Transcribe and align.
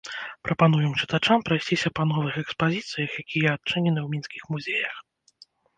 Прапануем 0.47 0.93
чытачам 1.01 1.43
прайсціся 1.51 1.93
па 1.99 2.03
новых 2.13 2.41
экспазіцыях, 2.45 3.11
якія 3.27 3.49
адчынены 3.59 3.99
ў 4.03 4.07
мінскіх 4.17 4.43
музеях. 4.57 4.95